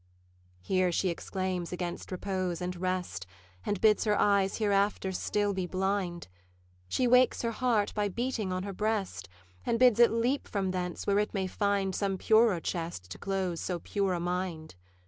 [0.63, 3.27] Here she exclaims against repose and rest,
[3.67, 6.27] And bids her eyes hereafter still be blind.
[6.89, 9.29] She wakes her heart by beating on her breast,
[9.63, 13.61] And bids it leap from thence, where it may find Some purer chest to close
[13.61, 14.73] so pure a mind.